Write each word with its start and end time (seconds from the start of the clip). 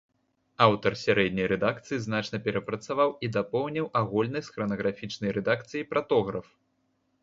Аўтар 0.65 0.95
сярэдняй 1.01 1.47
рэдакцыі 1.53 2.01
значна 2.07 2.41
перапрацаваў 2.49 3.09
і 3.27 3.31
дапоўніў 3.37 3.93
агульны 4.05 4.39
з 4.49 4.59
хранаграфічнай 4.59 5.31
рэдакцыяй 5.41 5.91
пратограф. 5.95 6.47